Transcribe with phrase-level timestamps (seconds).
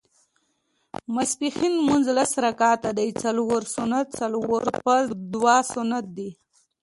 [1.15, 6.29] ماسپښېن لمونځ لس رکعته دی څلور سنت څلور فرض دوه سنت دي